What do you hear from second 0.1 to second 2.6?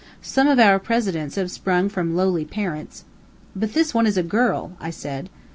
Some of our presidents have sprung from lowly